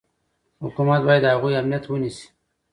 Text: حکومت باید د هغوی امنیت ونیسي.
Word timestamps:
حکومت 0.63 1.01
باید 1.07 1.21
د 1.23 1.27
هغوی 1.33 1.59
امنیت 1.61 1.83
ونیسي. 1.87 2.27